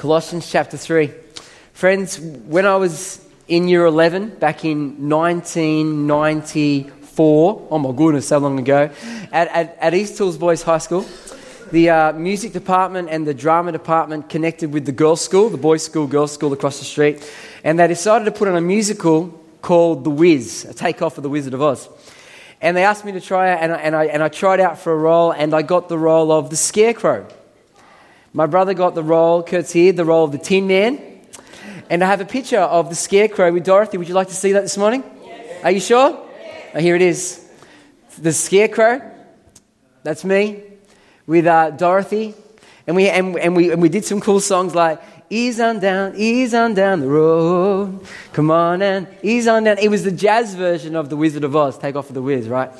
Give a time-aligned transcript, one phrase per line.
[0.00, 1.12] Colossians chapter 3.
[1.74, 8.58] Friends, when I was in year 11 back in 1994, oh my goodness, so long
[8.58, 8.88] ago,
[9.30, 11.04] at, at, at East Hills Boys High School,
[11.70, 15.82] the uh, music department and the drama department connected with the girls' school, the boys'
[15.82, 17.30] school, girls' school across the street,
[17.62, 21.28] and they decided to put on a musical called The Wiz, a takeoff of The
[21.28, 21.90] Wizard of Oz.
[22.62, 24.78] And they asked me to try it, and I, and, I, and I tried out
[24.78, 27.26] for a role, and I got the role of the Scarecrow.
[28.32, 31.00] My brother got the role, Kurt's here, the role of the Tin Man.
[31.88, 33.98] And I have a picture of the Scarecrow with Dorothy.
[33.98, 35.02] Would you like to see that this morning?
[35.24, 35.64] Yes.
[35.64, 36.10] Are you sure?
[36.10, 36.70] Yes.
[36.74, 37.44] Oh, here it is.
[38.18, 39.02] The Scarecrow,
[40.04, 40.62] that's me,
[41.26, 42.34] with uh, Dorothy.
[42.86, 45.02] And we, and, and, we, and we did some cool songs like
[45.32, 48.04] Ease on down, ease on down the road.
[48.32, 49.78] Come on and ease on down.
[49.78, 52.48] It was the jazz version of The Wizard of Oz, Take Off of the Wiz,
[52.48, 52.72] right?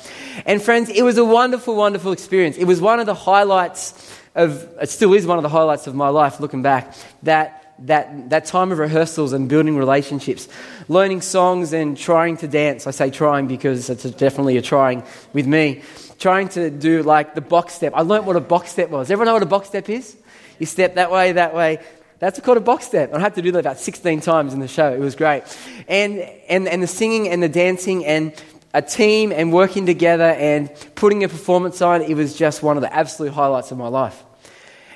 [0.45, 2.57] And friends, it was a wonderful, wonderful experience.
[2.57, 5.95] It was one of the highlights of, it still is one of the highlights of
[5.95, 10.47] my life looking back, that, that, that time of rehearsals and building relationships,
[10.87, 12.87] learning songs and trying to dance.
[12.87, 15.81] I say trying because it's definitely a trying with me.
[16.19, 17.93] Trying to do like the box step.
[17.95, 19.09] I learned what a box step was.
[19.09, 20.15] Everyone know what a box step is?
[20.59, 21.79] You step that way, that way,
[22.21, 23.15] that's called a box step.
[23.15, 24.93] I had to do that about 16 times in the show.
[24.93, 25.41] It was great.
[25.87, 28.31] And, and, and the singing and the dancing and
[28.73, 32.81] a team and working together and putting a performance on, it was just one of
[32.81, 34.23] the absolute highlights of my life.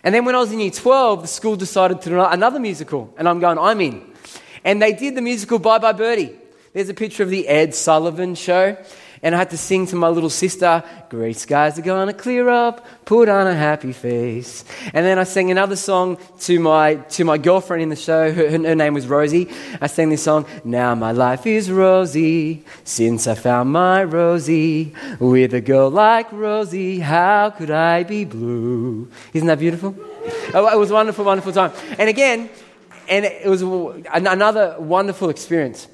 [0.03, 3.13] And then when I was in year 12, the school decided to do another musical.
[3.17, 4.13] And I'm going, I'm in.
[4.63, 6.35] And they did the musical Bye Bye Birdie.
[6.73, 8.77] There's a picture of the Ed Sullivan show
[9.25, 12.85] and I had to sing to my little sister, Great skies are gonna clear up,
[13.05, 14.63] put on a happy face.
[14.93, 18.49] And then I sang another song to my, to my girlfriend in the show, her,
[18.51, 19.49] her name was Rosie.
[19.81, 24.93] I sang this song, Now my life is rosy, since I found my Rosie.
[25.19, 29.09] With a girl like Rosie, how could I be blue?
[29.33, 29.95] Isn't that beautiful?
[30.53, 31.71] Oh, it was a wonderful, wonderful time.
[31.97, 32.47] And again,
[33.09, 35.87] and it was another wonderful experience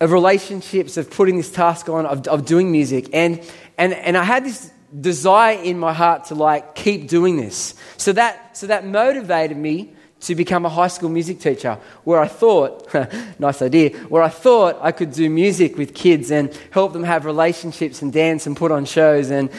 [0.00, 3.10] of relationships, of putting this task on, of, of doing music.
[3.12, 3.40] And,
[3.76, 7.74] and, and I had this desire in my heart to like keep doing this.
[7.96, 12.28] So that, so that motivated me to become a high school music teacher where I
[12.28, 12.92] thought,
[13.38, 17.24] nice idea, where I thought I could do music with kids and help them have
[17.24, 19.30] relationships and dance and put on shows.
[19.30, 19.50] And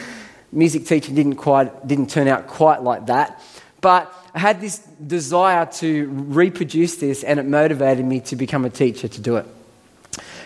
[0.50, 3.40] music teaching didn't quite, didn't turn out quite like that.
[3.80, 8.70] But I had this desire to reproduce this and it motivated me to become a
[8.70, 9.46] teacher to do it.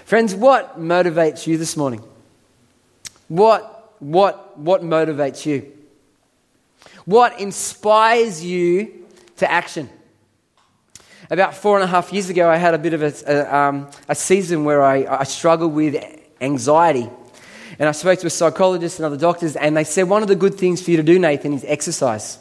[0.06, 2.00] Friends, what motivates you this morning?
[3.26, 5.72] What, what, what motivates you?
[7.06, 9.04] What inspires you
[9.38, 9.90] to action?
[11.28, 13.90] About four and a half years ago, I had a bit of a, a, um,
[14.08, 15.96] a season where I, I struggled with
[16.40, 17.10] anxiety.
[17.80, 20.36] And I spoke to a psychologist and other doctors, and they said one of the
[20.36, 22.38] good things for you to do, Nathan, is exercise.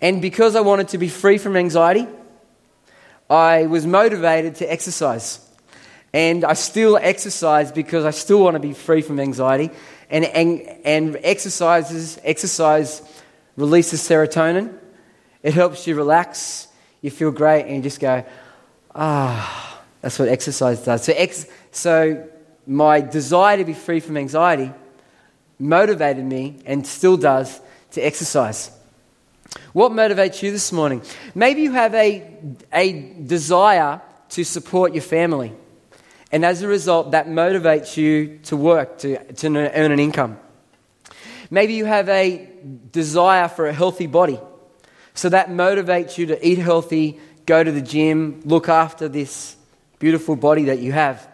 [0.00, 2.08] And because I wanted to be free from anxiety,
[3.30, 5.38] I was motivated to exercise.
[6.14, 9.70] And I still exercise because I still want to be free from anxiety.
[10.08, 13.02] And, and, and exercises, exercise
[13.56, 14.78] releases serotonin.
[15.42, 16.68] It helps you relax.
[17.02, 18.24] You feel great and you just go,
[18.94, 21.02] ah, that's what exercise does.
[21.02, 22.28] So, ex, so
[22.64, 24.72] my desire to be free from anxiety
[25.58, 27.60] motivated me and still does
[27.90, 28.70] to exercise.
[29.72, 31.02] What motivates you this morning?
[31.34, 32.38] Maybe you have a,
[32.72, 32.92] a
[33.26, 35.52] desire to support your family.
[36.34, 40.36] And as a result, that motivates you to work, to, to earn an income.
[41.48, 42.50] Maybe you have a
[42.90, 44.40] desire for a healthy body.
[45.14, 49.54] So that motivates you to eat healthy, go to the gym, look after this
[50.00, 51.24] beautiful body that you have.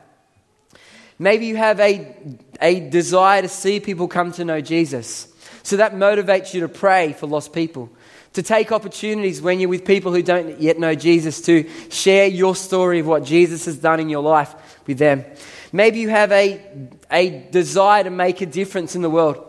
[1.18, 2.14] Maybe you have a,
[2.60, 5.32] a desire to see people come to know Jesus.
[5.62, 7.88] So that motivates you to pray for lost people,
[8.34, 12.54] to take opportunities when you're with people who don't yet know Jesus, to share your
[12.54, 14.54] story of what Jesus has done in your life
[14.90, 15.24] with them.
[15.72, 16.60] Maybe you have a,
[17.10, 19.46] a desire to make a difference in the world.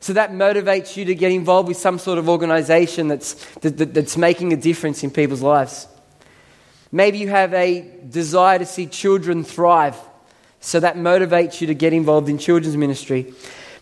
[0.00, 3.94] So that motivates you to get involved with some sort of organization that's, that, that,
[3.94, 5.86] that's making a difference in people's lives.
[6.90, 9.96] Maybe you have a desire to see children thrive.
[10.60, 13.34] So that motivates you to get involved in children's ministry.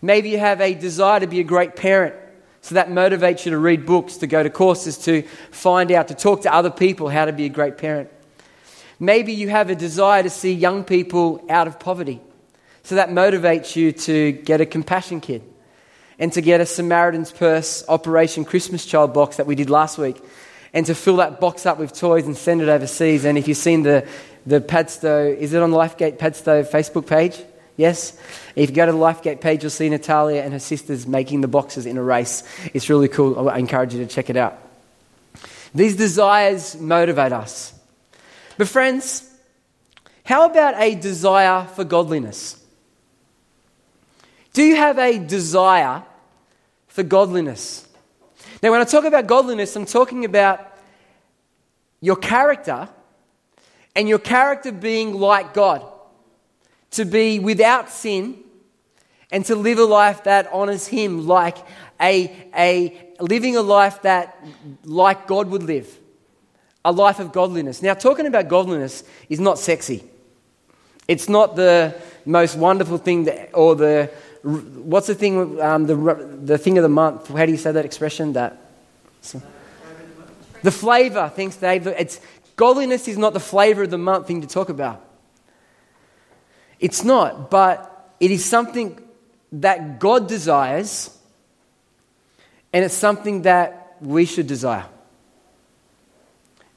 [0.02, 2.14] Maybe you have a desire to be a great parent.
[2.60, 6.14] So that motivates you to read books, to go to courses, to find out, to
[6.14, 8.10] talk to other people how to be a great parent.
[9.00, 12.20] Maybe you have a desire to see young people out of poverty.
[12.82, 15.42] So that motivates you to get a compassion kit
[16.18, 20.16] and to get a Samaritan's Purse Operation Christmas Child box that we did last week
[20.72, 23.24] and to fill that box up with toys and send it overseas.
[23.24, 24.06] And if you've seen the,
[24.46, 27.40] the Padstow, is it on the Lifegate Padstow Facebook page?
[27.76, 28.18] Yes?
[28.56, 31.48] If you go to the Lifegate page, you'll see Natalia and her sisters making the
[31.48, 32.42] boxes in a race.
[32.74, 33.48] It's really cool.
[33.48, 34.58] I encourage you to check it out.
[35.74, 37.77] These desires motivate us.
[38.58, 39.30] But, friends,
[40.24, 42.62] how about a desire for godliness?
[44.52, 46.02] Do you have a desire
[46.88, 47.88] for godliness?
[48.62, 50.60] Now, when I talk about godliness, I'm talking about
[52.00, 52.88] your character
[53.94, 55.84] and your character being like God,
[56.92, 58.38] to be without sin
[59.30, 61.58] and to live a life that honors Him, like
[62.00, 64.36] a, a living a life that
[64.84, 65.96] like God would live,
[66.84, 67.82] a life of godliness.
[67.82, 70.04] Now, talking about godliness is not sexy.
[71.06, 71.94] It's not the
[72.24, 74.10] most wonderful thing that, or the
[74.42, 75.96] what's the thing um, the
[76.44, 77.28] the thing of the month.
[77.28, 78.34] How do you say that expression?
[78.34, 78.58] That
[80.62, 81.32] the flavor.
[81.34, 81.86] Thanks, Dave.
[81.86, 82.20] It's
[82.56, 85.04] godliness is not the flavor of the month thing to talk about.
[86.78, 89.00] It's not, but it is something
[89.52, 91.16] that God desires,
[92.72, 94.84] and it's something that we should desire.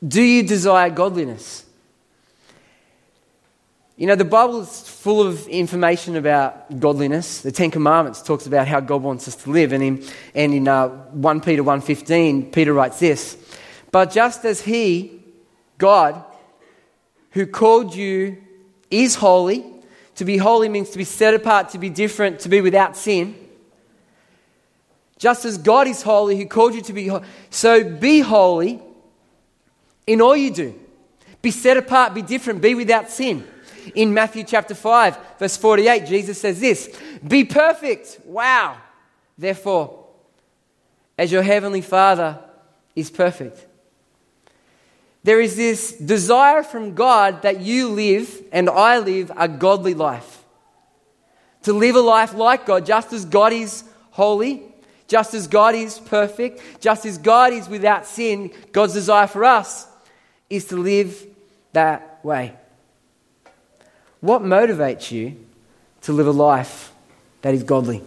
[0.05, 1.65] Do you desire godliness?
[3.97, 7.41] You know, the Bible is full of information about godliness.
[7.41, 9.73] The Ten Commandments talks about how God wants us to live.
[9.73, 10.03] And in,
[10.33, 13.37] and in uh, 1 Peter 1.15, Peter writes this,
[13.91, 15.21] But just as he,
[15.77, 16.23] God,
[17.31, 18.37] who called you
[18.89, 19.63] is holy,
[20.15, 23.35] to be holy means to be set apart, to be different, to be without sin.
[25.19, 27.23] Just as God is holy, who called you to be holy.
[27.51, 28.81] So be holy
[30.07, 30.79] in all you do.
[31.41, 33.47] Be set apart, be different, be without sin.
[33.95, 36.95] In Matthew chapter 5, verse 48, Jesus says this
[37.27, 38.19] Be perfect.
[38.25, 38.77] Wow.
[39.37, 40.05] Therefore,
[41.17, 42.39] as your heavenly Father
[42.95, 43.67] is perfect.
[45.23, 50.43] There is this desire from God that you live and I live a godly life.
[51.63, 54.63] To live a life like God, just as God is holy,
[55.07, 59.87] just as God is perfect, just as God is without sin, God's desire for us
[60.51, 61.25] is to live
[61.73, 62.53] that way.
[64.19, 65.37] What motivates you
[66.01, 66.91] to live a life
[67.41, 68.03] that is godly?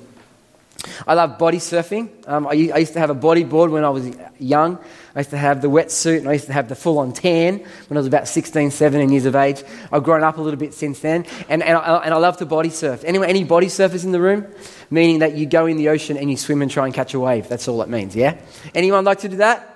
[1.06, 2.11] I love body surfing.
[2.29, 4.79] Um, I, I, used to have a bodyboard when I was young.
[5.14, 7.61] I used to have the wetsuit and I used to have the full on tan
[7.88, 9.62] when I was about 16, 17 years of age.
[9.91, 11.25] I've grown up a little bit since then.
[11.49, 13.02] And, and, I, and I love to body surf.
[13.05, 14.46] Anyone, any body surfers in the room?
[14.91, 17.20] Meaning that you go in the ocean and you swim and try and catch a
[17.20, 17.49] wave.
[17.49, 18.38] That's all it means, yeah?
[18.75, 19.74] Anyone like to do that?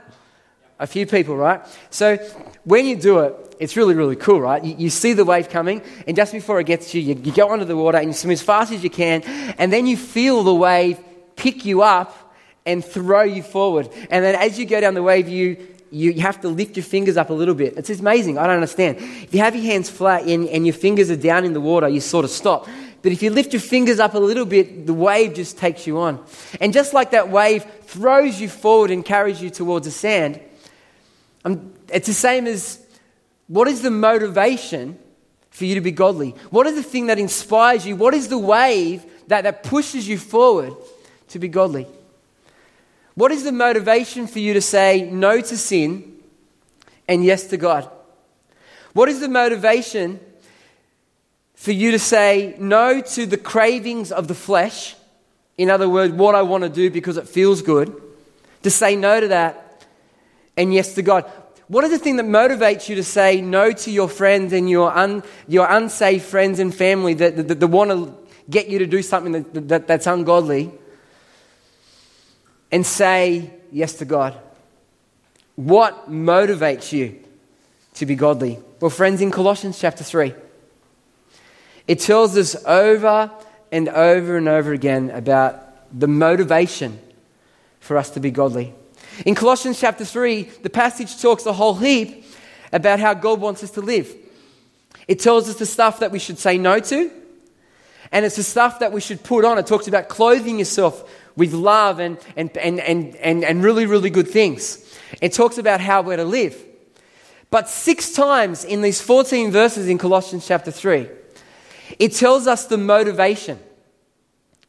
[0.80, 1.60] A few people, right?
[1.90, 2.16] So
[2.64, 4.64] when you do it, it's really, really cool, right?
[4.64, 7.32] You, you, see the wave coming, and just before it gets to you, you, you
[7.32, 9.22] go under the water and you swim as fast as you can,
[9.58, 10.98] and then you feel the wave
[11.34, 12.34] pick you up
[12.64, 13.88] and throw you forward.
[14.10, 15.56] And then as you go down the wave, you,
[15.90, 17.74] you, you have to lift your fingers up a little bit.
[17.76, 18.38] It's amazing.
[18.38, 18.98] I don't understand.
[18.98, 21.88] If you have your hands flat and, and your fingers are down in the water,
[21.88, 22.68] you sort of stop.
[23.00, 25.98] But if you lift your fingers up a little bit, the wave just takes you
[25.98, 26.24] on.
[26.60, 30.40] And just like that wave throws you forward and carries you towards the sand,
[31.48, 32.78] um, it's the same as
[33.46, 34.98] what is the motivation
[35.50, 36.30] for you to be godly?
[36.50, 37.96] What is the thing that inspires you?
[37.96, 40.74] What is the wave that, that pushes you forward
[41.28, 41.86] to be godly?
[43.14, 46.18] What is the motivation for you to say no to sin
[47.08, 47.90] and yes to God?
[48.92, 50.20] What is the motivation
[51.54, 54.94] for you to say no to the cravings of the flesh?
[55.56, 58.00] In other words, what I want to do because it feels good.
[58.64, 59.67] To say no to that
[60.58, 61.24] and yes to God.
[61.68, 64.94] What is the thing that motivates you to say no to your friends and your,
[64.94, 68.14] un, your unsaved friends and family that, that, that, want to
[68.50, 70.72] get you to do something that, that, that's ungodly
[72.72, 74.36] and say yes to God?
[75.54, 77.22] What motivates you
[77.94, 78.58] to be godly?
[78.80, 80.34] Well, friends, in Colossians chapter 3,
[81.86, 83.30] it tells us over
[83.70, 85.64] and over and over again about
[85.96, 86.98] the motivation
[87.80, 88.74] for us to be godly.
[89.24, 92.24] In Colossians chapter 3, the passage talks a whole heap
[92.72, 94.14] about how God wants us to live.
[95.06, 97.10] It tells us the stuff that we should say no to,
[98.12, 99.58] and it's the stuff that we should put on.
[99.58, 104.10] It talks about clothing yourself with love and, and, and, and, and, and really, really
[104.10, 104.84] good things.
[105.20, 106.62] It talks about how we're to live.
[107.50, 111.08] But six times in these 14 verses in Colossians chapter 3,
[111.98, 113.58] it tells us the motivation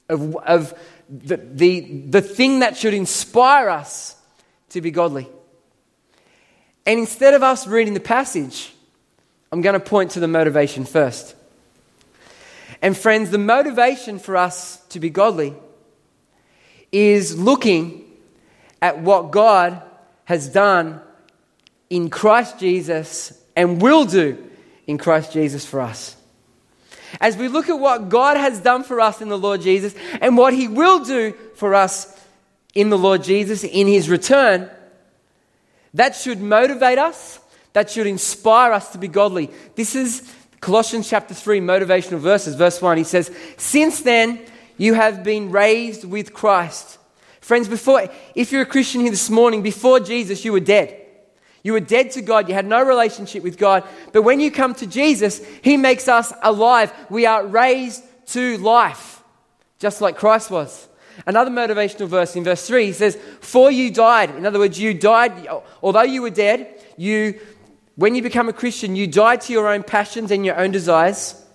[0.08, 0.74] of, of
[1.10, 4.16] the, the, the thing that should inspire us
[4.70, 5.28] to be godly.
[6.86, 8.74] And instead of us reading the passage,
[9.52, 11.36] I'm going to point to the motivation first.
[12.82, 15.54] And friends, the motivation for us to be godly
[16.92, 18.06] is looking
[18.82, 19.82] at what God
[20.26, 21.02] has done
[21.90, 24.50] in Christ Jesus and will do
[24.88, 26.16] in Christ Jesus for us.
[27.20, 30.38] As we look at what God has done for us in the Lord Jesus and
[30.38, 32.19] what He will do for us
[32.74, 34.70] in the Lord Jesus in his return,
[35.94, 37.40] That should motivate us,
[37.74, 39.50] that should inspire us to be godly.
[39.76, 42.56] This is Colossians chapter 3, motivational verses.
[42.56, 44.40] Verse 1, he says, Since then,
[44.78, 46.98] you have been raised with Christ.
[47.42, 50.96] Friends, before, if you're a Christian here this morning, before Jesus, you were dead.
[51.64, 52.48] You were dead to God.
[52.48, 53.84] You had no relationship with God.
[54.14, 56.94] But when you come to Jesus, He makes us alive.
[57.10, 59.24] We are raised to life,
[59.80, 60.88] just like Christ was.
[61.26, 64.36] Another motivational verse in verse 3 he says, For you died.
[64.36, 65.48] In other words, you died,
[65.82, 67.40] although you were dead, you,
[67.96, 71.46] when you become a Christian, you died to your own passions and your own desires,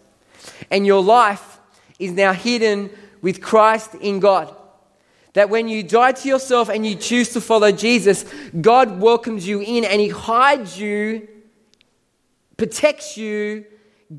[0.70, 1.58] and your life
[1.98, 2.90] is now hidden
[3.22, 4.54] with Christ in God.
[5.32, 8.24] That when you die to yourself and you choose to follow Jesus,
[8.60, 11.26] God welcomes you in and He hides you,
[12.56, 13.64] protects you,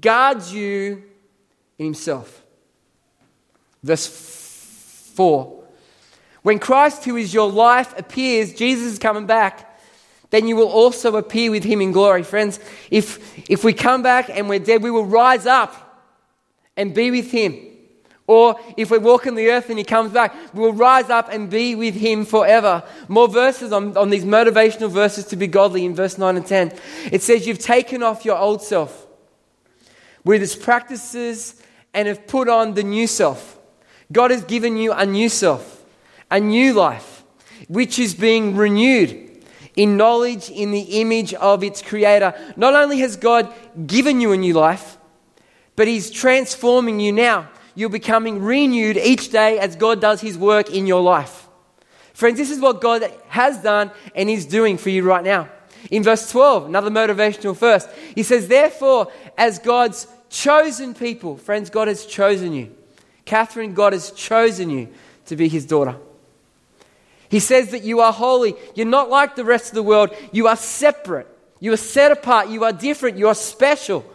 [0.02, 1.04] guards you
[1.78, 2.44] in Himself.
[3.82, 4.08] Verse
[5.16, 5.64] 4.
[6.42, 9.80] When Christ, who is your life, appears, Jesus is coming back,
[10.30, 12.24] then you will also appear with him in glory.
[12.24, 12.60] Friends,
[12.92, 16.04] if, if we come back and we're dead, we will rise up
[16.78, 17.58] and be with him.
[18.28, 21.30] Or if we walk in the earth and he comes back, we will rise up
[21.32, 22.84] and be with him forever.
[23.08, 26.74] More verses on, on these motivational verses to be godly in verse 9 and 10.
[27.12, 29.08] It says, You've taken off your old self
[30.24, 31.62] with its practices
[31.94, 33.55] and have put on the new self
[34.12, 35.84] God has given you a new self,
[36.30, 37.24] a new life,
[37.68, 39.26] which is being renewed
[39.76, 42.34] in knowledge in the image of its creator.
[42.56, 43.54] Not only has God
[43.86, 44.98] given you a new life,
[45.76, 47.50] but He's transforming you now.
[47.76, 51.48] You're becoming renewed each day as God does His work in your life.
[52.14, 55.50] Friends, this is what God has done and is doing for you right now.
[55.92, 57.86] In verse 12, another motivational verse,
[58.16, 62.74] He says, Therefore, as God's chosen people, friends, God has chosen you.
[63.26, 64.90] Catherine, God has chosen you
[65.26, 65.98] to be his daughter.
[67.30, 68.56] He says that you are holy.
[68.76, 70.16] You're not like the rest of the world.
[70.32, 71.28] You are separate.
[71.60, 72.50] You are set apart.
[72.50, 73.18] You are different.
[73.18, 74.06] You are special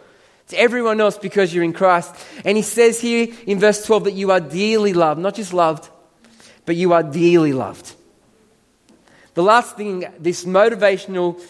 [0.48, 2.14] to everyone else because you're in Christ.
[2.44, 5.20] And he says here in verse 12 that you are dearly loved.
[5.20, 5.88] Not just loved,
[6.66, 7.94] but you are dearly loved.
[9.34, 11.40] The last thing, this motivational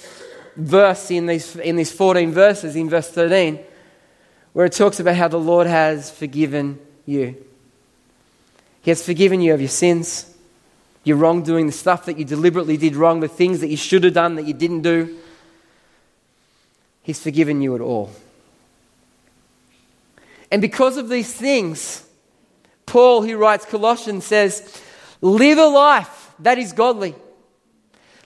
[0.57, 3.59] verse in these, in these 14 verses, in verse 13,
[4.53, 7.37] where it talks about how the Lord has forgiven you.
[8.83, 10.35] He has forgiven you of your sins,
[11.05, 14.15] your wrongdoing, the stuff that you deliberately did wrong, the things that you should have
[14.15, 15.19] done that you didn't do.
[17.03, 18.11] He's forgiven you at all.
[20.51, 22.05] And because of these things,
[22.87, 24.83] Paul, who writes Colossians, says,
[25.21, 27.15] Live a life that is godly.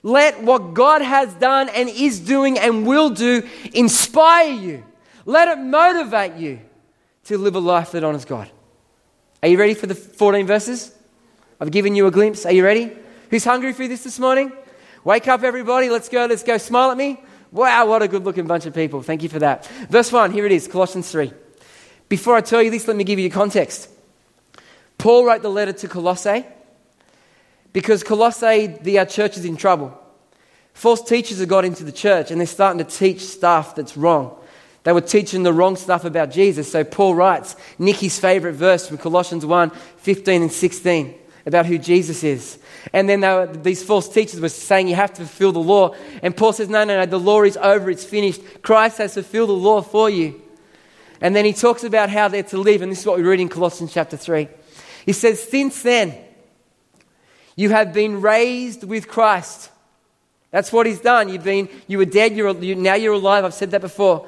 [0.01, 4.83] Let what God has done and is doing and will do inspire you.
[5.25, 6.59] Let it motivate you
[7.25, 8.49] to live a life that honors God.
[9.45, 10.91] Are you ready for the 14 verses?
[11.61, 12.47] I've given you a glimpse.
[12.47, 12.91] Are you ready?
[13.29, 14.51] Who's hungry for this this morning?
[15.03, 15.87] Wake up, everybody.
[15.87, 16.25] Let's go.
[16.25, 16.57] Let's go.
[16.57, 17.21] Smile at me.
[17.51, 19.03] Wow, what a good looking bunch of people.
[19.03, 19.67] Thank you for that.
[19.87, 21.31] Verse 1, here it is Colossians 3.
[22.09, 23.87] Before I tell you this, let me give you context.
[24.97, 26.43] Paul wrote the letter to Colossae
[27.71, 29.95] because Colossae, the uh, church, is in trouble.
[30.73, 34.39] False teachers have got into the church and they're starting to teach stuff that's wrong.
[34.85, 36.71] They were teaching the wrong stuff about Jesus.
[36.71, 41.15] So Paul writes Nikki's favorite verse from Colossians 1 15 and 16
[41.47, 42.59] about who Jesus is.
[42.93, 45.95] And then were, these false teachers were saying you have to fulfill the law.
[46.21, 48.41] And Paul says, no, no, no, the law is over, it's finished.
[48.61, 50.39] Christ has fulfilled the law for you.
[51.19, 52.83] And then he talks about how they're to live.
[52.83, 54.47] And this is what we read in Colossians chapter 3.
[55.07, 56.15] He says, Since then,
[57.55, 59.71] you have been raised with Christ.
[60.51, 61.29] That's what he's done.
[61.29, 63.45] You've been, you were dead, you're, you, now you're alive.
[63.45, 64.27] I've said that before.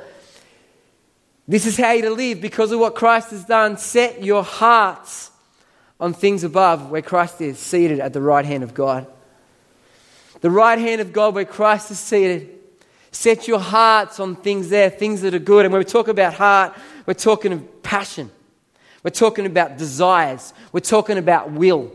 [1.48, 3.78] This is how you're to live because of what Christ has done.
[3.78, 5.32] Set your hearts
[6.00, 9.08] on things above where Christ is seated at the right hand of God.
[10.42, 12.50] The right hand of God where Christ is seated.
[13.12, 15.66] Set your hearts on things there, things that are good.
[15.66, 16.76] And when we talk about heart,
[17.06, 18.30] we're talking of passion.
[19.02, 20.54] We're talking about desires.
[20.74, 21.92] We're talking about will.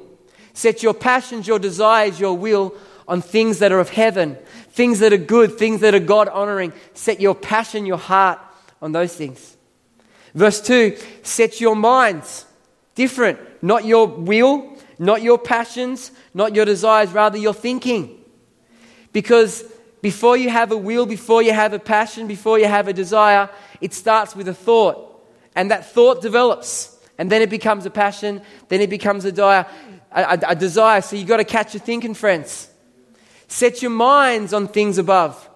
[0.55, 2.75] Set your passions, your desires, your will
[3.07, 4.39] on things that are of heaven,
[4.71, 6.73] things that are good, things that are God honoring.
[6.95, 8.39] Set your passion, your heart
[8.83, 9.57] on those things.
[10.35, 12.45] Verse 2 set your minds
[12.95, 18.19] different, not your will, not your passions, not your desires, rather your thinking.
[19.13, 19.65] Because
[20.03, 23.49] before you have a will, before you have a passion, before you have a desire,
[23.81, 25.09] it starts with a thought.
[25.55, 26.99] And that thought develops.
[27.19, 29.67] And then it becomes a passion, then it becomes a, desire.
[30.11, 31.01] A, a, a desire.
[31.03, 32.69] So you've got to catch your thinking, friends.
[33.49, 35.49] Set your minds on things above,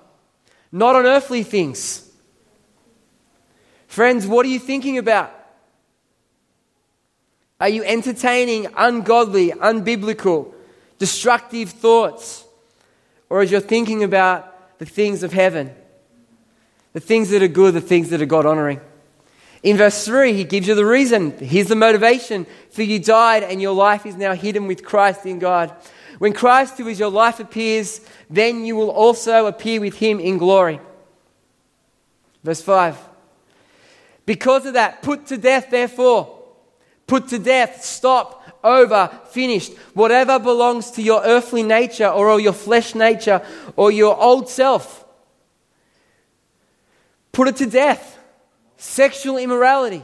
[0.71, 2.06] not on earthly things.
[3.87, 5.33] Friends, what are you thinking about?
[7.61, 10.53] Are you entertaining ungodly, unbiblical,
[10.99, 12.47] destructive thoughts?
[13.29, 15.75] or as you're thinking about the things of heaven,
[16.93, 18.81] the things that are good, the things that are God honoring.
[19.63, 21.37] In verse 3, he gives you the reason.
[21.39, 22.47] Here's the motivation.
[22.71, 25.75] For you died, and your life is now hidden with Christ in God.
[26.19, 28.01] When Christ, who is your life, appears,
[28.31, 30.81] then you will also appear with him in glory.
[32.45, 32.97] Verse 5.
[34.27, 36.37] Because of that, put to death, therefore.
[37.07, 39.73] Put to death, stop, over, finished.
[39.95, 43.41] Whatever belongs to your earthly nature or your flesh nature
[43.77, 45.05] or your old self,
[47.31, 48.19] put it to death.
[48.77, 50.03] Sexual immorality,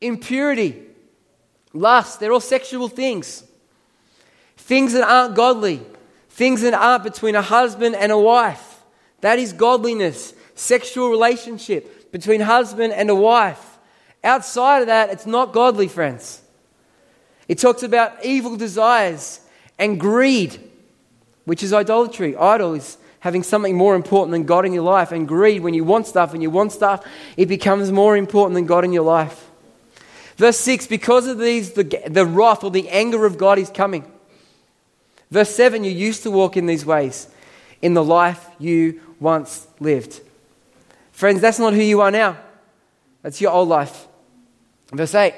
[0.00, 0.82] impurity,
[1.72, 3.42] lust, they're all sexual things.
[4.56, 5.80] Things that aren't godly,
[6.28, 8.82] things that aren't between a husband and a wife.
[9.22, 13.78] That is godliness, sexual relationship between husband and a wife.
[14.24, 16.42] Outside of that, it's not godly, friends.
[17.48, 19.40] It talks about evil desires
[19.78, 20.58] and greed,
[21.44, 22.36] which is idolatry.
[22.36, 25.12] Idol is having something more important than God in your life.
[25.12, 28.66] And greed, when you want stuff and you want stuff, it becomes more important than
[28.66, 29.48] God in your life.
[30.36, 34.10] Verse 6 because of these, the, the wrath or the anger of God is coming.
[35.30, 37.28] Verse 7 you used to walk in these ways
[37.82, 40.20] in the life you once lived.
[41.18, 42.38] Friends, that's not who you are now,
[43.22, 44.06] that's your old life.
[44.92, 45.34] Verse 8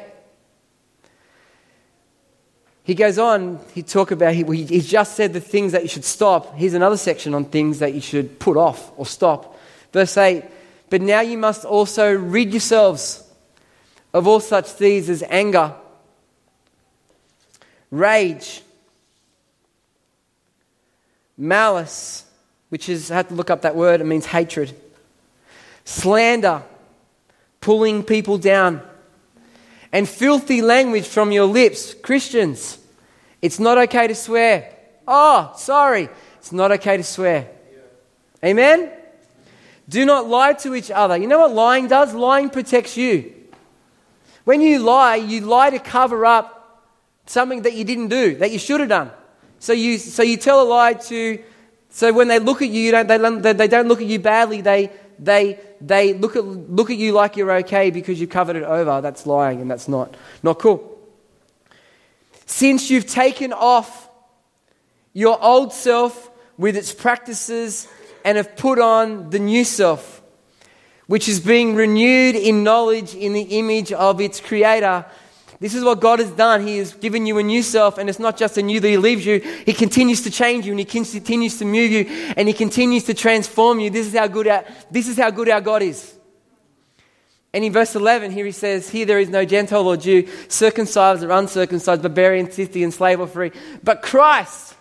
[2.91, 6.05] he goes on, he talk about, he, he just said the things that you should
[6.05, 6.57] stop.
[6.57, 9.57] Here's another section on things that you should put off or stop.
[9.93, 10.45] Verse 8,
[10.91, 13.23] but now you must also rid yourselves
[14.13, 15.73] of all such things as anger,
[17.93, 18.63] rage,
[21.39, 22.25] malice,
[22.71, 24.75] which is, I had to look up that word, it means hatred,
[25.85, 26.63] slander,
[27.61, 28.83] pulling people down
[29.93, 31.95] and filthy language from your lips.
[31.95, 32.79] Christians,
[33.43, 34.73] it's not okay to swear.
[35.07, 36.09] Oh, sorry.
[36.39, 37.49] It's not okay to swear.
[38.45, 38.91] Amen?
[39.89, 41.17] Do not lie to each other.
[41.17, 42.15] You know what lying does?
[42.15, 43.35] Lying protects you.
[44.45, 46.89] When you lie, you lie to cover up
[47.26, 49.11] something that you didn't do, that you should have done.
[49.59, 51.43] So you, so you tell a lie to,
[51.91, 54.61] so when they look at you, you don't, they, they don't look at you badly,
[54.61, 58.63] they, they, they look, at, look at you like you're okay because you've covered it
[58.63, 59.00] over.
[59.00, 60.99] That's lying and that's not, not cool.
[62.47, 64.09] Since you've taken off
[65.13, 67.87] your old self with its practices
[68.25, 70.23] and have put on the new self,
[71.06, 75.04] which is being renewed in knowledge in the image of its creator,
[75.61, 76.67] this is what God has done.
[76.67, 78.97] He has given you a new self, and it's not just a new that He
[78.97, 79.41] leaves you.
[79.67, 83.15] He continues to change you, and He continues to move you, and He continues to
[83.15, 83.91] transform you.
[83.91, 86.15] This is how good our, this is how good our God is.
[87.53, 91.23] And in verse 11, here he says, Here there is no Gentile or Jew, circumcised
[91.25, 94.77] or uncircumcised, barbarian, Scythian, slave or free, but Christ.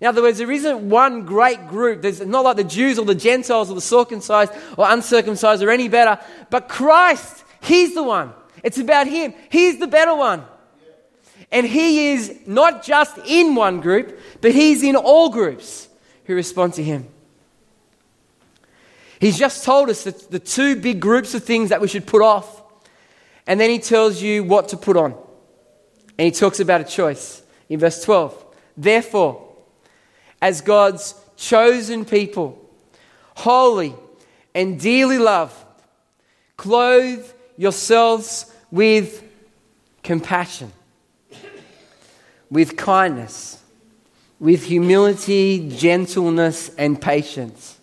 [0.00, 2.02] In other words, there isn't one great group.
[2.02, 5.88] There's not like the Jews or the Gentiles or the circumcised or uncircumcised or any
[5.88, 7.44] better, but Christ.
[7.60, 8.32] He's the one.
[8.66, 9.32] It's about Him.
[9.48, 10.42] He's the better one.
[11.52, 15.88] And He is not just in one group, but He's in all groups
[16.24, 17.06] who respond to Him.
[19.20, 22.22] He's just told us that the two big groups of things that we should put
[22.22, 22.60] off.
[23.46, 25.12] And then He tells you what to put on.
[26.18, 28.46] And He talks about a choice in verse 12.
[28.76, 29.46] Therefore,
[30.42, 32.68] as God's chosen people,
[33.36, 33.94] holy
[34.56, 35.54] and dearly loved,
[36.56, 37.24] clothe
[37.56, 39.22] yourselves with
[40.02, 40.72] compassion,
[42.50, 43.62] with kindness,
[44.38, 47.78] with humility, gentleness, and patience.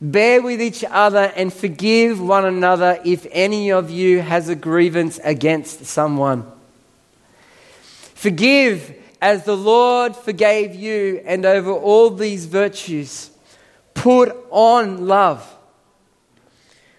[0.00, 5.18] Bear with each other and forgive one another if any of you has a grievance
[5.22, 6.50] against someone.
[8.14, 13.30] Forgive as the Lord forgave you, and over all these virtues,
[13.94, 15.56] put on love,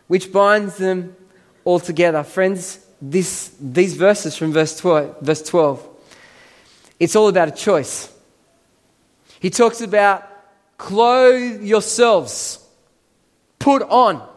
[0.08, 1.16] which binds them
[1.64, 2.24] all together.
[2.24, 5.88] Friends, this, these verses from verse 12, verse 12,
[7.00, 8.14] it's all about a choice.
[9.40, 10.28] He talks about
[10.78, 12.66] clothe yourselves,
[13.60, 14.28] put on,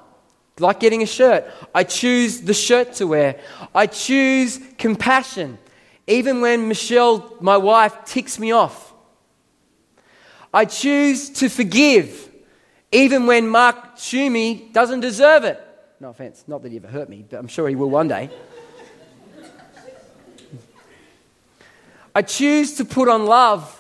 [0.59, 1.45] like getting a shirt.
[1.75, 3.41] I choose the shirt to wear.
[3.75, 5.59] I choose compassion,
[6.07, 8.93] even when Michelle, my wife, ticks me off.
[10.53, 12.29] I choose to forgive,
[12.93, 15.67] even when Mark Schumi doesn't deserve it.
[16.01, 18.31] No offense, not that he ever hurt me, but I'm sure he will one day.
[22.15, 23.77] I choose to put on love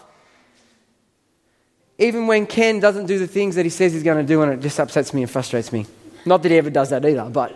[2.00, 4.52] even when Ken doesn't do the things that he says he's going to do and
[4.52, 5.86] it just upsets me and frustrates me.
[6.24, 7.54] Not that he ever does that either, but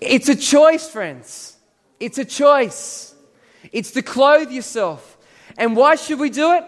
[0.00, 1.56] it's a choice, friends.
[1.98, 3.14] It's a choice.
[3.72, 5.16] It's to clothe yourself.
[5.56, 6.64] And why should we do it?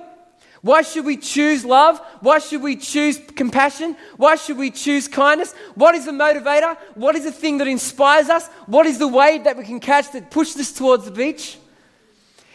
[0.63, 2.01] Why should we choose love?
[2.21, 3.97] Why should we choose compassion?
[4.17, 5.55] Why should we choose kindness?
[5.75, 6.77] What is the motivator?
[6.95, 8.49] What is the thing that inspires us?
[8.67, 11.59] What is the wave that we can catch that pushes us towards the beach?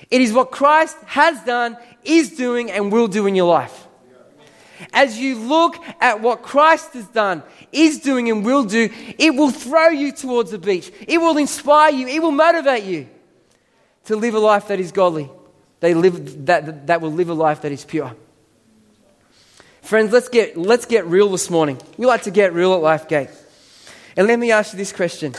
[0.09, 3.87] It is what Christ has done, is doing, and will do in your life.
[4.91, 9.51] As you look at what Christ has done, is doing, and will do, it will
[9.51, 10.91] throw you towards the beach.
[11.07, 12.07] It will inspire you.
[12.07, 13.07] It will motivate you
[14.05, 15.29] to live a life that is godly
[15.83, 18.15] they live, that, that will live a life that is pure.
[19.81, 21.77] Friends, let's get, let's get real this morning.
[21.97, 23.29] We like to get real at LifeGate.
[24.15, 25.33] And let me ask you this question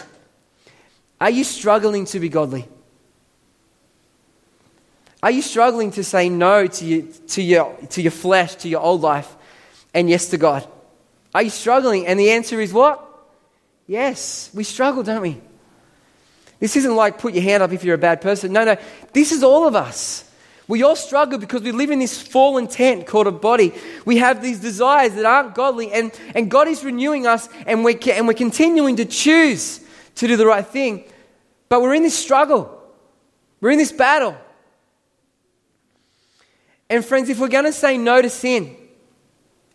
[1.19, 2.69] Are you struggling to be godly?
[5.25, 8.83] Are you struggling to say no to, you, to, your, to your flesh, to your
[8.83, 9.35] old life,
[9.95, 10.69] and yes to God?
[11.35, 12.07] Are you struggling?
[12.07, 13.03] And the answer is what?
[13.87, 15.41] Yes, we struggle, don't we?
[16.61, 18.53] This isn't like put your hand up if you're a bad person.
[18.53, 18.77] No, no,
[19.15, 20.31] this is all of us.
[20.69, 23.73] We all struggle because we live in this fallen tent called a body.
[24.05, 27.99] We have these desires that aren't godly, and, and God is renewing us, and we're,
[28.13, 29.81] and we're continuing to choose
[30.17, 31.05] to do the right thing.
[31.71, 32.79] But we're in this struggle,
[33.63, 34.37] we're in this battle.
[36.95, 38.77] And, friends, if we're going to say no to sin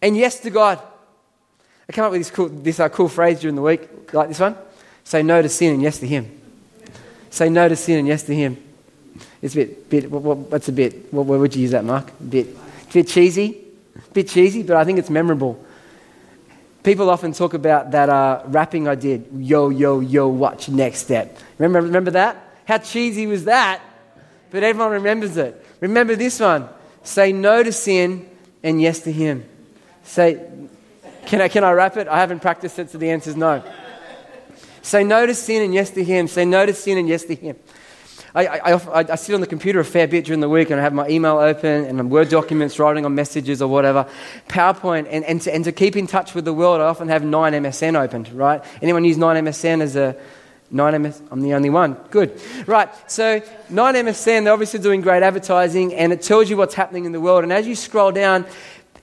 [0.02, 0.82] and yes to God,
[1.90, 4.40] I came up with this cool, this, uh, cool phrase during the week, like this
[4.40, 4.56] one
[5.04, 6.40] say no to sin and yes to Him.
[7.30, 8.58] Say no to sin and yes to Him.
[9.42, 11.12] It's a bit, bit what, what's a bit?
[11.12, 12.10] What, where would you use that, Mark?
[12.10, 12.48] A bit,
[12.90, 13.66] a bit cheesy,
[13.98, 15.62] a bit cheesy, but I think it's memorable.
[16.84, 19.28] People often talk about that uh, rapping I did.
[19.36, 21.38] Yo, yo, yo, watch next step.
[21.58, 22.38] Remember, remember that?
[22.66, 23.82] How cheesy was that?
[24.52, 25.66] But everyone remembers it.
[25.82, 26.70] Remember this one.
[27.04, 28.30] Say no to sin
[28.64, 29.46] and yes to Him.
[30.04, 30.46] Say,
[31.26, 32.08] can I, can I rap it?
[32.08, 33.64] I haven't practiced it, so the answer is no.
[34.82, 36.28] Say no to sin and yes to Him.
[36.28, 37.56] Say no to sin and yes to Him.
[38.36, 40.80] I, I, I, I, sit on the computer a fair bit during the week and
[40.80, 44.08] I have my email open and Word documents writing on messages or whatever,
[44.48, 47.24] PowerPoint, and, and, to, and to keep in touch with the world, I often have
[47.24, 48.64] 9MSN opened, right?
[48.82, 50.16] Anyone use 9MSN as a
[50.74, 51.22] 9MS?
[51.32, 51.94] I'm the only one.
[52.12, 52.40] Good.
[52.68, 52.90] Right.
[53.10, 53.40] So
[53.72, 57.44] 9MSN, they're obviously doing great advertising and it tells you what's happening in the world.
[57.44, 58.46] And as you scroll down,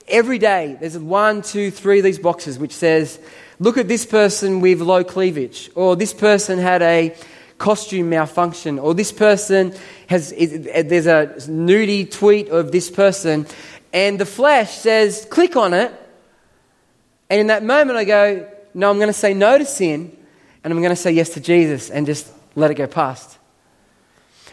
[0.07, 3.19] every day there's one, two, three of these boxes which says,
[3.59, 7.15] look at this person with low cleavage, or this person had a
[7.57, 9.73] costume malfunction, or this person
[10.07, 13.45] has, there's a nudie tweet of this person,
[13.93, 15.91] and the flesh says, click on it.
[17.29, 20.15] And in that moment, I go, no, I'm going to say no to sin,
[20.67, 23.37] and I'm going to say yes to Jesus and just let it go past.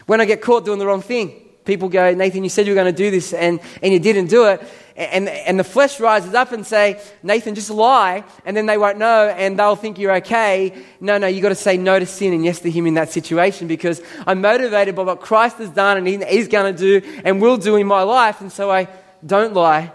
[0.05, 2.81] When I get caught doing the wrong thing, people go, Nathan, you said you were
[2.81, 4.63] going to do this and, and you didn't do it.
[4.95, 8.23] And, and the flesh rises up and say, Nathan, just lie.
[8.45, 10.85] And then they won't know and they'll think you're okay.
[11.01, 13.11] No, no, you've got to say no to sin and yes to him in that
[13.11, 17.41] situation because I'm motivated by what Christ has done and he's going to do and
[17.41, 18.39] will do in my life.
[18.39, 18.87] And so I
[19.25, 19.91] don't lie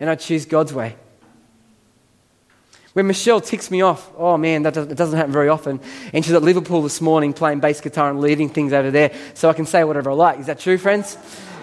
[0.00, 0.96] and I choose God's way.
[2.94, 5.80] When Michelle ticks me off, oh man, that doesn't happen very often.
[6.12, 9.50] And she's at Liverpool this morning playing bass guitar and leading things over there so
[9.50, 10.38] I can say whatever I like.
[10.38, 11.18] Is that true, friends?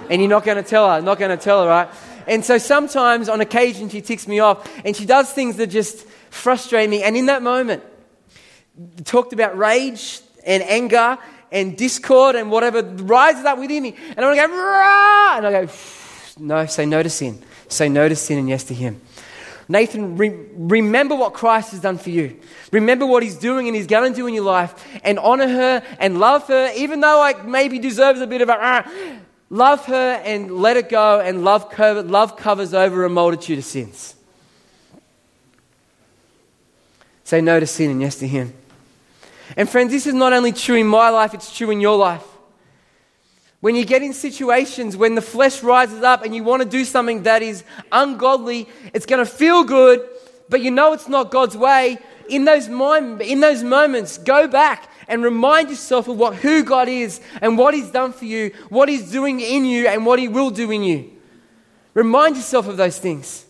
[0.10, 1.90] And you're not going to tell her, not going to tell her, right?
[2.28, 6.06] And so sometimes on occasion she ticks me off and she does things that just
[6.30, 7.02] frustrate me.
[7.02, 7.82] And in that moment,
[9.06, 11.18] talked about rage and anger
[11.50, 13.96] and discord and whatever rises up within me.
[14.18, 15.38] And I want to go, Rah!
[15.38, 15.72] and I go,
[16.40, 17.42] no, say no to sin.
[17.70, 19.00] Say no to sin and yes to Him.
[19.72, 22.38] Nathan, re- remember what Christ has done for you.
[22.72, 25.84] Remember what he's doing and he's going to do in your life and honor her
[25.98, 28.90] and love her, even though I maybe deserves a bit of a, uh,
[29.50, 34.16] love her and let it go and love, love covers over a multitude of sins.
[37.24, 38.54] Say no to sin and yes to him.
[39.56, 42.26] And friends, this is not only true in my life, it's true in your life.
[43.62, 46.84] When you get in situations when the flesh rises up and you want to do
[46.84, 50.02] something that is ungodly, it's going to feel good,
[50.50, 52.00] but you know it's not God's way.
[52.28, 56.88] In those, moment, in those moments, go back and remind yourself of what, who God
[56.88, 60.28] is and what He's done for you, what He's doing in you, and what He
[60.28, 61.12] will do in you.
[61.94, 63.46] Remind yourself of those things.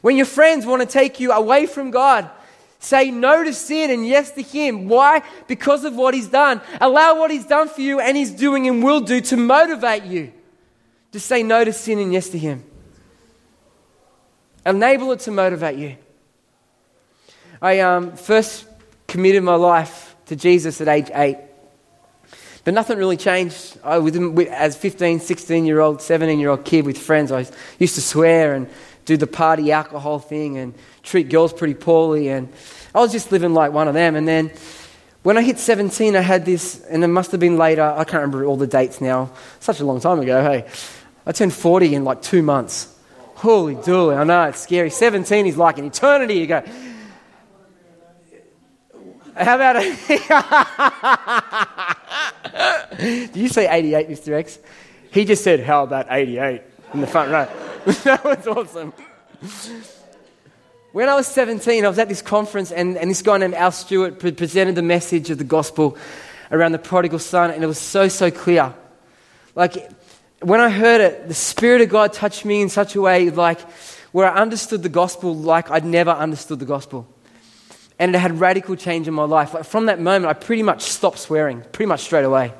[0.00, 2.30] When your friends want to take you away from God,
[2.82, 4.88] Say no to sin and yes to Him.
[4.88, 5.22] Why?
[5.46, 6.62] Because of what He's done.
[6.80, 10.32] Allow what He's done for you and He's doing and will do to motivate you
[11.12, 12.64] to say no to sin and yes to Him.
[14.64, 15.96] Enable it to motivate you.
[17.60, 18.66] I um, first
[19.06, 21.36] committed my life to Jesus at age eight.
[22.64, 23.78] But nothing really changed.
[23.82, 24.16] I, with,
[24.48, 27.46] as 15, 16 year old, 17 year old kid with friends, I
[27.78, 28.68] used to swear and
[29.10, 32.28] do the party alcohol thing and treat girls pretty poorly.
[32.28, 32.48] And
[32.94, 34.14] I was just living like one of them.
[34.14, 34.52] And then
[35.24, 38.22] when I hit 17, I had this, and it must have been later, I can't
[38.22, 40.68] remember all the dates now, such a long time ago, hey.
[41.26, 42.96] I turned 40 in like two months.
[43.34, 44.90] Holy dooly, I know, it's scary.
[44.90, 46.34] 17 is like an eternity.
[46.34, 46.62] You go,
[49.34, 49.98] how about it?
[53.32, 54.32] Did you say 88, Mr.
[54.34, 54.58] X?
[55.10, 56.62] He just said, How about 88
[56.94, 57.48] in the front row?
[58.04, 58.92] that was awesome.
[60.92, 63.72] When I was 17, I was at this conference, and, and this guy named Al
[63.72, 65.96] Stewart pre- presented the message of the gospel
[66.50, 68.74] around the prodigal son, and it was so, so clear.
[69.54, 69.90] Like,
[70.40, 73.60] when I heard it, the Spirit of God touched me in such a way, like,
[74.12, 77.06] where I understood the gospel like I'd never understood the gospel
[78.00, 79.52] and it had radical change in my life.
[79.52, 82.52] Like from that moment, I pretty much stopped swearing, pretty much straight away.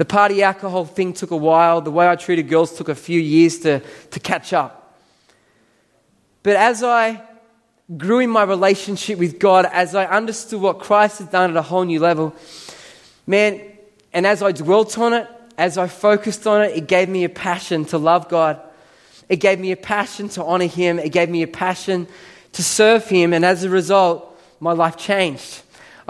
[0.00, 1.82] The party alcohol thing took a while.
[1.82, 3.82] The way I treated girls took a few years to,
[4.12, 4.98] to catch up.
[6.42, 7.22] But as I
[7.98, 11.60] grew in my relationship with God, as I understood what Christ had done at a
[11.60, 12.34] whole new level,
[13.26, 13.60] man,
[14.14, 17.28] and as I dwelt on it, as I focused on it, it gave me a
[17.28, 18.58] passion to love God.
[19.28, 20.98] It gave me a passion to honor Him.
[20.98, 22.08] It gave me a passion
[22.52, 23.34] to serve Him.
[23.34, 25.60] And as a result, my life changed.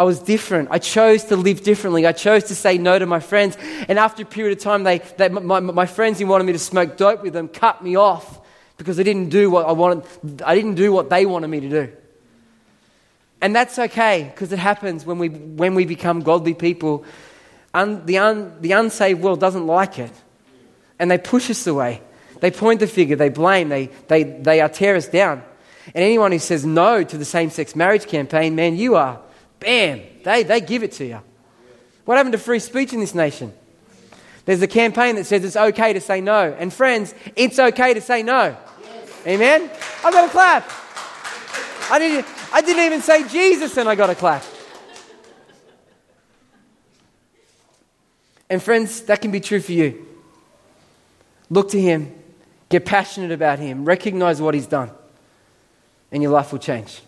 [0.00, 0.70] I was different.
[0.70, 2.06] I chose to live differently.
[2.06, 3.58] I chose to say no to my friends.
[3.86, 6.58] And after a period of time, they, they, my, my friends who wanted me to
[6.58, 8.40] smoke dope with them cut me off
[8.78, 10.40] because I didn't do what I wanted.
[10.40, 11.92] I didn't do what they wanted me to do.
[13.42, 17.04] And that's okay because it happens when we, when we become godly people.
[17.74, 20.12] Un, the, un, the unsaved world doesn't like it.
[20.98, 22.00] And they push us away.
[22.40, 25.42] They point the finger, they blame, they, they, they tear us down.
[25.94, 29.20] And anyone who says no to the same sex marriage campaign, man, you are,
[29.60, 31.20] bam, they, they give it to you.
[32.04, 33.52] What happened to free speech in this nation?
[34.44, 36.54] There's a campaign that says it's okay to say no.
[36.58, 38.56] And friends, it's okay to say no.
[38.82, 39.26] Yes.
[39.26, 39.70] Amen?
[40.04, 40.70] I got a clap.
[41.90, 44.44] I didn't, I didn't even say Jesus and I got a clap.
[48.48, 50.06] And friends, that can be true for you.
[51.50, 52.12] Look to Him,
[52.68, 54.90] get passionate about Him, recognize what He's done
[56.12, 57.00] and your life will change.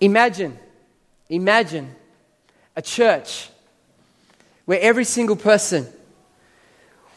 [0.00, 0.58] Imagine,
[1.28, 1.94] imagine
[2.74, 3.48] a church
[4.64, 5.86] where every single person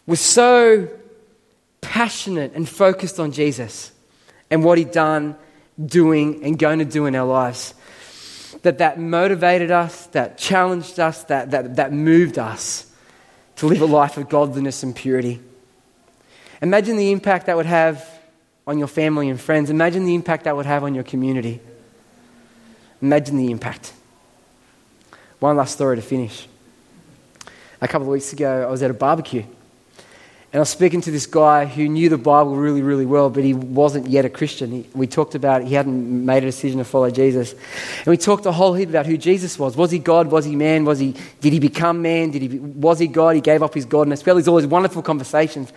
[0.06, 0.88] was so
[1.82, 3.92] passionate and focused on Jesus
[4.50, 5.36] and what he'd done,
[5.84, 7.74] doing, and going to do in our lives.
[8.64, 12.92] That that motivated us, that challenged us, that, that, that moved us
[13.58, 15.40] to live a life of godliness and purity.
[16.62, 18.08] Imagine the impact that would have
[18.68, 19.70] on your family and friends.
[19.70, 21.60] Imagine the impact that would have on your community.
[23.02, 23.94] Imagine the impact.
[25.40, 26.48] One last story to finish.
[27.82, 29.44] A couple of weeks ago, I was at a barbecue.
[30.52, 33.44] And I was speaking to this guy who knew the Bible really, really well, but
[33.44, 34.72] he wasn't yet a Christian.
[34.72, 37.54] He, we talked about he hadn't made a decision to follow Jesus.
[37.54, 39.78] And we talked a whole heap about who Jesus was.
[39.78, 40.32] Was he God?
[40.32, 40.86] Was he man?
[40.86, 42.32] Was he, did he become man?
[42.32, 43.36] Did he, was he God?
[43.36, 44.26] He gave up his godness.
[44.26, 45.72] Well, these all these wonderful conversations.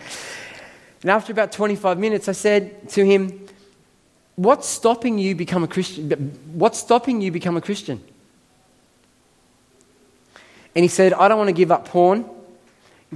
[1.03, 3.47] And after about 25 minutes, I said to him,
[4.35, 6.09] What's stopping you become a Christian?
[6.53, 8.03] What's stopping you become a Christian?
[10.75, 12.25] And he said, I don't want to give up porn,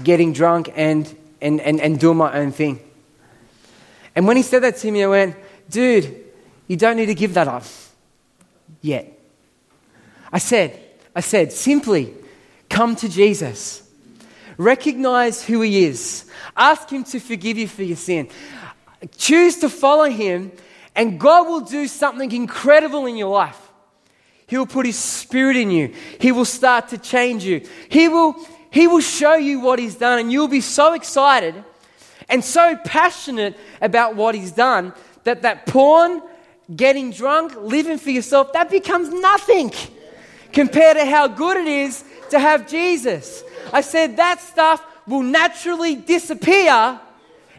[0.01, 2.79] getting drunk, and, and, and, and doing my own thing.
[4.15, 5.35] And when he said that to me, I went,
[5.69, 6.23] Dude,
[6.67, 7.63] you don't need to give that up
[8.81, 9.13] yet.
[10.31, 10.81] I said,
[11.15, 12.13] I said, simply
[12.69, 13.83] come to Jesus.
[14.57, 16.25] Recognize who He is.
[16.55, 18.29] Ask Him to forgive you for your sin.
[19.17, 20.51] Choose to follow Him,
[20.95, 23.66] and God will do something incredible in your life.
[24.47, 27.61] He will put His Spirit in you, He will start to change you.
[27.89, 28.35] He will,
[28.71, 31.55] he will show you what He's done, and you'll be so excited
[32.29, 36.21] and so passionate about what He's done that that porn,
[36.73, 39.71] getting drunk, living for yourself, that becomes nothing
[40.53, 43.43] compared to how good it is to have Jesus.
[43.73, 46.99] I said that stuff will naturally disappear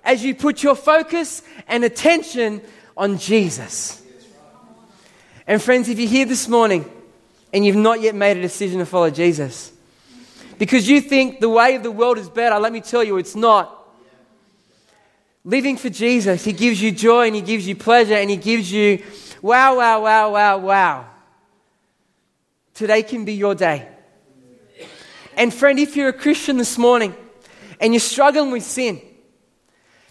[0.04, 2.62] as you put your focus and attention
[2.96, 4.02] on Jesus.
[5.48, 6.84] And friends, if you're here this morning
[7.54, 9.72] and you've not yet made a decision to follow Jesus,
[10.58, 13.34] because you think the way of the world is better, let me tell you, it's
[13.34, 13.74] not.
[15.44, 18.70] Living for Jesus, He gives you joy and He gives you pleasure and He gives
[18.70, 19.02] you
[19.40, 21.06] wow, wow, wow, wow, wow.
[22.74, 23.88] Today can be your day.
[25.34, 27.14] And friend, if you're a Christian this morning
[27.80, 29.00] and you're struggling with sin,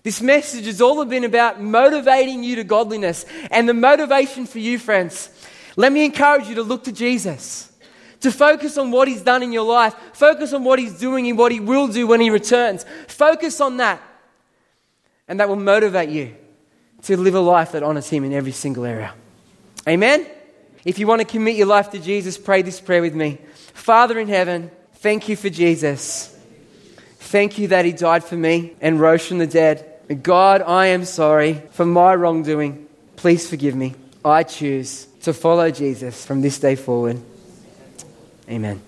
[0.07, 3.25] this message has all been about motivating you to godliness.
[3.51, 5.29] And the motivation for you, friends,
[5.75, 7.69] let me encourage you to look to Jesus,
[8.21, 11.37] to focus on what He's done in your life, focus on what He's doing and
[11.37, 12.85] what He will do when He returns.
[13.09, 14.01] Focus on that.
[15.27, 16.37] And that will motivate you
[17.01, 19.13] to live a life that honors Him in every single area.
[19.89, 20.25] Amen?
[20.85, 23.39] If you want to commit your life to Jesus, pray this prayer with me
[23.73, 26.33] Father in heaven, Thank you for Jesus.
[27.19, 31.03] Thank you that He died for me and rose from the dead God, I am
[31.03, 32.87] sorry for my wrongdoing.
[33.17, 33.95] Please forgive me.
[34.23, 37.19] I choose to follow Jesus from this day forward.
[38.49, 38.81] Amen.